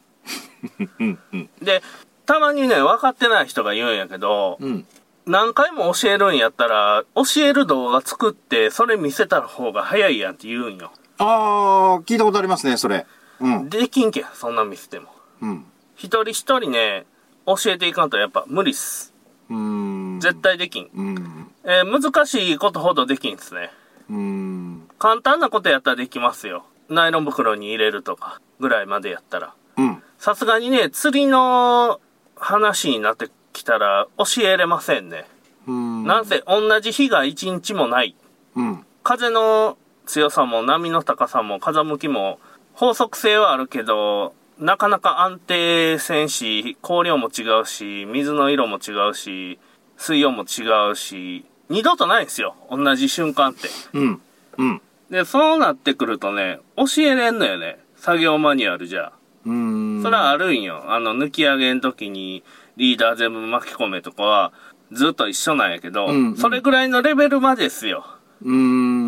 [1.62, 1.82] で、
[2.26, 4.86] たまにね、分かってない人が言うんやけど、うん。
[5.26, 10.92] 何回も教えるんやったら、教える動画作って、それ見せた方が早いやんって言うんよ。
[11.20, 13.06] ああ、聞いたことありますね、それ。
[13.42, 13.70] うん。
[13.70, 15.10] できんけん、そんな見せても。
[15.42, 15.66] うん。
[15.96, 17.06] 一人一人ね、
[17.46, 19.14] 教えていかんとやっぱ無理っす。
[19.50, 20.20] うーん。
[20.22, 20.90] 絶対できん。
[20.96, 21.52] うん。
[21.66, 23.70] えー難しいことほどできんっすね。
[24.10, 24.90] うん。
[24.98, 26.66] 簡単なことやったらできますよ。
[26.90, 29.54] ナイロン袋に入れるとか、ぐらいまでやったら。
[29.78, 30.02] うん。
[30.18, 32.00] さすがにね、釣りの
[32.38, 35.26] 話になってきたら教えれませんね。
[35.68, 36.06] うん。
[36.06, 38.16] なんせ同じ日が一日もない。
[38.56, 38.86] うん。
[39.04, 39.78] 風の
[40.10, 42.40] 強さも波の高さも風向きも
[42.74, 49.60] 法則性はあるけど、なかなか安定せんし、光量も違うし、水の色も違うし、
[49.98, 52.56] 水温も違うし、二度とないんですよ。
[52.72, 53.70] 同じ瞬間って。
[53.94, 54.22] うん。
[54.58, 54.82] うん。
[55.12, 57.78] で、そうなってくるとね、教えれんのよね。
[57.96, 59.12] 作業マニュアルじゃ。
[59.46, 60.02] うん。
[60.02, 60.86] それはあるんよ。
[60.88, 62.44] あの、抜き上げん時に
[62.78, 64.54] リーダー全部巻き込めとかは、
[64.92, 68.06] ずっと一緒なんやけど、うんうんそれぐらいのレベルまでですよ。
[68.44, 68.99] うん。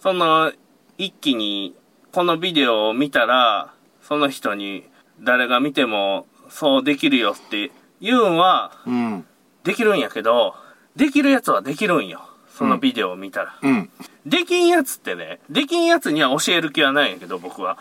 [0.00, 0.52] その、
[0.96, 1.74] 一気に、
[2.12, 4.84] このビデオを見たら、その人に、
[5.20, 9.26] 誰が見ても、そうできるよって言うんは、うん。
[9.64, 10.54] できるんやけど、
[10.96, 12.22] できるやつはできるんよ。
[12.58, 13.58] そのビデオを見たら。
[13.62, 13.90] うん。
[14.26, 17.78] できんやつってね、できんやつには教える気はないんやけど、僕は。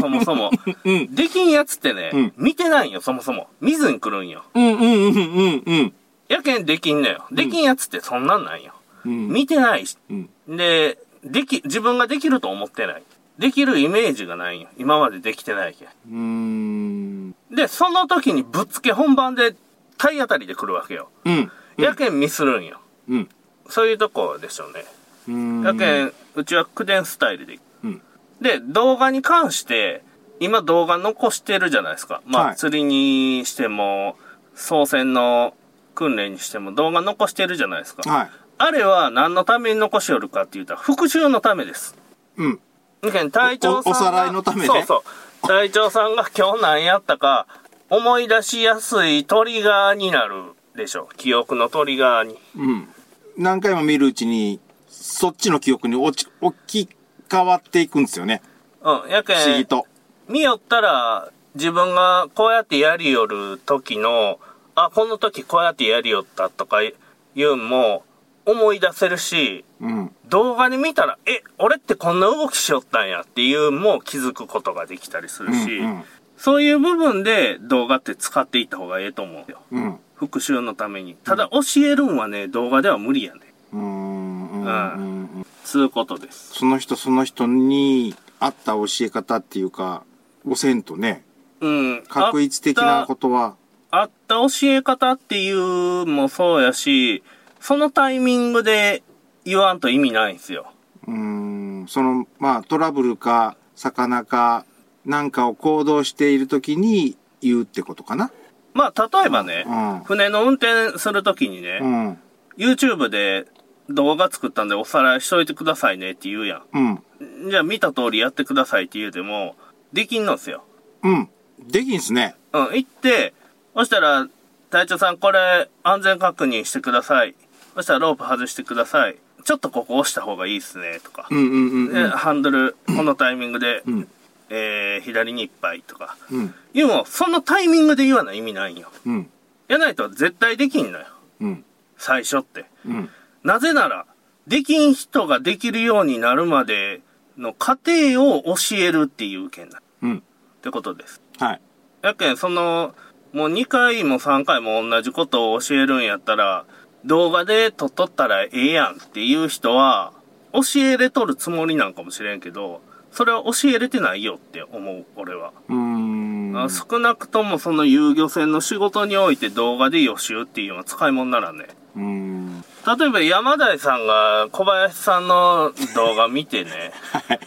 [0.00, 0.50] そもそも。
[0.84, 1.14] うん。
[1.14, 3.48] できんやつってね、うん見てないんよ、そもそも。
[3.60, 4.44] 見ずに来るんよ。
[4.54, 4.64] うん。
[4.64, 4.80] うん。
[4.80, 5.62] うん。
[5.66, 5.94] うん。
[6.28, 7.26] やけんできんのよ。
[7.30, 8.72] できんやつってそんなんなんよ。
[9.04, 9.28] うん。
[9.28, 9.98] 見てないし。
[10.10, 10.56] うん。
[10.56, 13.02] で、でき、自分ができると思ってない。
[13.38, 14.68] できるイメージがないんよ。
[14.78, 17.28] 今までできてないけうん。
[17.30, 17.34] ん。
[17.50, 19.56] で、その時にぶっつけ本番で
[19.96, 21.08] 体当たりで来るわけよ。
[21.24, 21.50] うん。
[21.76, 22.80] やけんミスるんよ。
[23.08, 23.28] うん。
[23.68, 24.84] そういうとこでしょうね。
[25.28, 25.62] うん。
[25.62, 27.58] やけん、うちは口伝スタイルで。
[27.82, 28.02] うん。
[28.40, 30.04] で、動画に関して、
[30.40, 32.22] 今動画残してるじゃないですか。
[32.26, 34.16] まあ、はい釣りにしても、
[34.54, 35.54] 操船の
[35.94, 38.08] 訓練にしても動画残してるじゃないですか。
[38.08, 38.30] はい。
[38.58, 41.96] あれは何のために残しよるかって言ったら、復習のためです。
[42.36, 42.60] うん。
[43.02, 45.04] だけど隊長さんがおおさらいのためねそうそ
[45.44, 45.46] う。
[45.46, 47.46] 隊長さんが今日何やったか、
[47.90, 51.08] 思い出しやすいトリガーになるでしょ。
[51.16, 52.38] 記憶のトリガーに。
[52.56, 52.88] うん。
[53.36, 56.88] 何回も見るうちに、そっちの記憶に落ち、置き
[57.28, 58.40] 換わっていくんですよね。
[58.82, 59.10] うん。
[59.10, 59.86] やけん、不思議と。
[60.28, 64.38] 見よったら、自分がこうやってやりよる時の、
[64.74, 66.94] あ、この時こうやってやりよったとかい
[67.36, 68.02] うのも
[68.46, 70.14] 思い出せるし、うん。
[70.28, 76.04] 動画で見たら、え、俺ってこんな動きしよったんやっていうのも気づくことができたりするし、うん。
[76.36, 79.60] そういう部分で動画って使っていった方がええと思うよ。
[79.70, 79.98] うん。
[80.14, 81.16] 復習のために。
[81.24, 83.40] ただ教えるんはね、動画では無理やね。
[83.72, 84.50] うん。
[84.50, 85.36] うん。
[85.36, 85.46] うん。
[85.64, 86.54] つうことです。
[86.54, 90.02] その人その人に合った教え方っていうか、
[90.46, 91.24] おせんとね、
[91.60, 92.04] うん。
[92.08, 93.56] 確一的なことは、
[93.90, 97.22] あった教え方っていうもそうやし、
[97.64, 99.02] そのタイミングで
[99.46, 100.70] 言わんと意味ないんですよ。
[101.06, 104.66] うーん、その、まあ、トラブルか、魚か、
[105.06, 108.30] なんかを行動しているときに言うってことかな。
[108.74, 110.00] まあ、例えばね、うん。
[110.04, 112.18] 船の運転するときにね、うん。
[112.58, 113.46] YouTube で
[113.88, 116.90] 動画作ったんでおさらいしといてくださいねって言うやうん。
[116.90, 117.02] ん。
[117.48, 119.56] じゃあ見た通りやってくださいって言うても、
[119.90, 120.64] できんのっすよ。
[121.02, 121.30] うん。
[121.66, 122.34] できんすね。
[122.52, 123.32] うん、行って、
[123.74, 124.28] そしたら、
[124.68, 127.34] 隊長さんこれ安全確認してください。
[127.74, 129.16] そしたらロープ外してください。
[129.44, 131.28] ちょっとここ押した方がいいっすね、とか。
[131.30, 132.10] うんうんうんで、うん。
[132.10, 134.08] ハンドル、このタイミングで、うん。
[134.48, 136.16] えー、左にいっぱいとか。
[136.30, 136.54] うん。
[136.72, 138.90] いうのを、そのタイミングで言わない意味ないんよ。
[139.04, 139.30] うん。
[139.68, 141.06] やないと絶対できんのよ。
[141.40, 141.64] うん。
[141.98, 142.66] 最初って。
[142.86, 143.10] うん。
[143.42, 144.06] なぜなら、
[144.46, 147.00] できん人ができるようになるまで
[147.36, 149.82] の過程を教えるっていう件だ。
[150.02, 150.18] うん。
[150.18, 150.20] っ
[150.62, 151.20] てことです。
[151.38, 151.60] はい。
[152.02, 152.94] やけん、その、
[153.32, 156.64] もう2回も3回も同じことを教えるんやったら、
[157.04, 160.12] 動画で撮っとったらええやんっていう人は、
[160.52, 165.52] 教えれとるつもりなんかもしれんけど、それは教えれてないよって思う、俺は。
[165.68, 166.52] うーん。
[166.56, 171.66] あ少なくともその遊漁船の仕事において動画で予習っていうのは使い物にならんね。
[171.96, 172.64] うーん。
[172.98, 177.40] 例えば山台さんが小林さんの動画見てね、はい。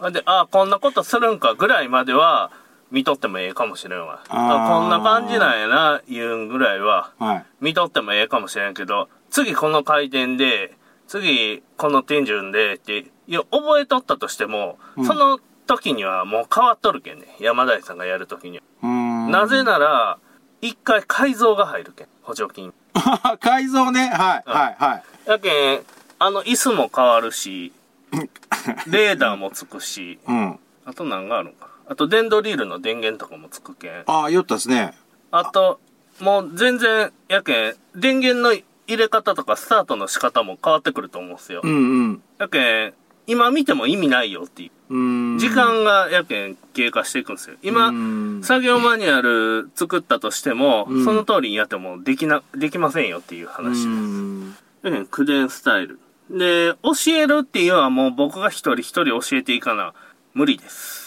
[0.00, 0.12] はい。
[0.12, 2.50] で、あこんなことするんかぐらいまでは
[2.90, 4.22] 見とってもええかもしれんわ。
[4.28, 7.44] こんな感じなんやな、言うんぐらいははい。
[7.60, 10.74] 見とってもええかもしれんけど、次この回転で、
[11.06, 17.26] 次この天順でって、いや、覚えとったとしても、うんその時にはもう変わっとるけんね。
[17.40, 19.28] 山台さんがやる時には。
[19.28, 20.18] なぜなら、
[20.62, 22.08] 一回改造が入るけん。
[22.22, 22.72] 補助金。
[23.40, 24.08] 改造ね。
[24.08, 24.50] はい。
[24.50, 24.76] はい。
[24.78, 25.30] はい。
[25.30, 25.80] やけん、
[26.18, 27.72] あの椅子も変わるし、
[28.88, 30.58] レーダーもつくし、うん。
[30.86, 31.67] あと何があるんか。
[31.88, 34.02] あと電動リールの電源とかもつくけん。
[34.06, 34.92] ああ、酔ったですね。
[35.30, 35.80] あと、
[36.20, 38.52] もう全然、やけん、電源の
[38.86, 41.68] 入れ方とかスタートの仕方も変わってくると思うんですよう。
[41.68, 42.22] んうん。
[42.38, 42.94] やけん、
[43.26, 45.34] 今見ても意味ないよっていう。
[45.36, 45.38] う。
[45.38, 47.56] 時間がやけん経過していくんですよ。
[47.62, 53.86] 今、うん作業マニュアル作ったとしても、うんその通りにやってもできな、できませんよっていうう話。
[53.86, 54.54] ん。
[54.82, 55.98] やけん、口伝スタイル。
[56.30, 59.94] で、教えるっていうのはもう僕が一人一人教えていかな
[60.34, 60.97] 無理です。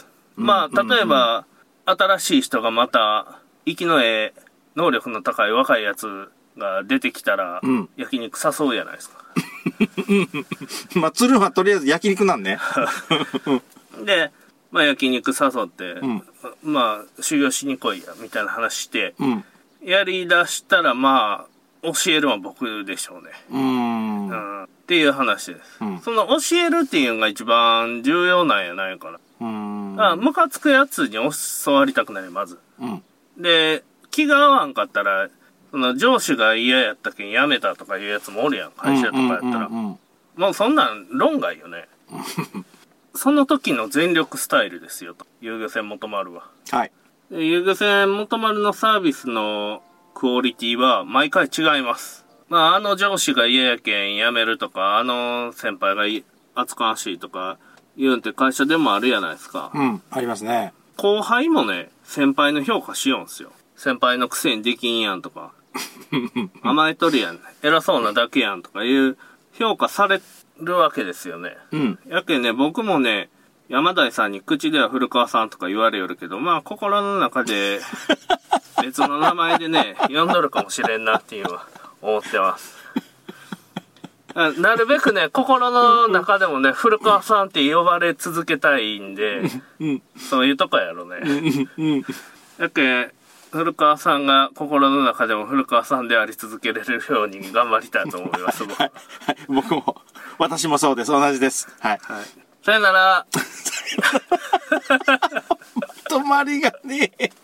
[0.41, 1.45] まあ、うん例えば、
[1.85, 4.41] 新しい人がまた、息のええ、
[4.75, 9.21] 能力の高い若いやつが出てきたら、うん焼肉誘うじゃないですか。
[10.99, 12.59] まあ、鶴はとりあえず焼肉なんね。
[14.05, 14.31] で、
[14.71, 16.23] まあ焼肉誘って、ん
[16.63, 19.45] まあ修行しに来いや、みたいな話して、うん。
[19.83, 23.31] やり出したらまあ、教えるのは僕でしょうね。
[23.49, 24.27] うーん。
[24.29, 24.63] ううんん。
[24.63, 25.77] っていう話です。
[25.81, 29.19] うんその教えるっていうのが一番重要なんやないかな。
[29.43, 30.01] ーん。
[30.01, 31.13] あ、ムカつくやつに
[31.63, 32.59] 教わりたくない、まず。
[32.79, 33.03] うん。
[33.37, 35.29] で、気が合わんかったら、
[35.71, 39.69] その上司が嫌やったけん辞めたとかいうやつもおるやん、会社とかやったら。
[39.69, 39.97] も
[40.49, 41.87] うそんなん論外よね。
[43.15, 45.25] その時の全力スタイルですよと。
[45.41, 46.43] 遊漁船元丸は。
[46.71, 46.91] はい。
[47.29, 49.81] で遊漁船元丸のサービスの
[50.13, 52.25] クオリティは毎回違います。
[52.49, 56.23] まあ、あの上司が嫌やけん辞めるとか、あの先輩がい
[56.53, 57.57] 厚かましいとか
[58.01, 59.71] 言うんって会社でもあるやないですか。
[59.75, 60.01] うん。
[60.09, 60.73] ありますね。
[60.97, 63.51] 後輩もね、先輩の評価しようんすよ。
[63.75, 65.51] 先輩のくせにできんやんとか、
[66.63, 69.17] 甘えとるやん、偉そうなだけやんとかいう
[69.53, 70.19] 評価され
[70.59, 71.55] るわけですよね。
[71.71, 71.99] うん。
[72.07, 73.29] やけんね、僕もね、
[73.69, 77.81] 山台さんに口では古川さんとか言われよるけど、まあ心の中で
[78.81, 81.67] 別の名前でね、呼んどるかもしれんなっていうのは
[82.01, 82.80] 思ってます。
[84.33, 89.41] あなるべくね、 心の中でもね、古川さんって呼ばれ続けたいんで、
[89.79, 90.01] うん。
[90.17, 91.17] そういうとこやろね。
[91.77, 92.05] うん。
[92.57, 93.11] やけん、
[93.51, 98.91] 古川さんが心の中でも古川さんであり続けれるように頑張りたいと思います、僕は。
[99.25, 99.37] はい。
[99.47, 100.01] 僕も、
[100.37, 101.11] 私もそうです。
[101.11, 101.67] 同じです。
[101.79, 101.99] はい。
[102.03, 102.25] はい。
[102.63, 103.25] さよなら。
[106.09, 107.29] 止まりがねえ。